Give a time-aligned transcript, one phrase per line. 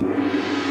[0.00, 0.65] you